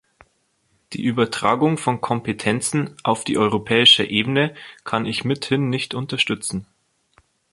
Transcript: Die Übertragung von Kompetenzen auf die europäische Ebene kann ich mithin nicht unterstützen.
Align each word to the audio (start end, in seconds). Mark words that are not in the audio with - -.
Die 0.93 1.03
Übertragung 1.03 1.77
von 1.77 2.01
Kompetenzen 2.01 2.95
auf 3.03 3.23
die 3.23 3.37
europäische 3.37 4.03
Ebene 4.03 4.55
kann 4.83 5.05
ich 5.05 5.25
mithin 5.25 5.69
nicht 5.69 5.93
unterstützen. 5.93 6.65